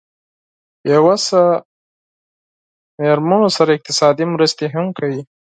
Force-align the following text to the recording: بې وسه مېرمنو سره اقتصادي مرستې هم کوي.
بې 0.83 0.97
وسه 1.07 1.41
مېرمنو 2.99 3.49
سره 3.57 3.71
اقتصادي 3.77 4.25
مرستې 4.33 4.65
هم 4.73 4.85
کوي. 4.97 5.21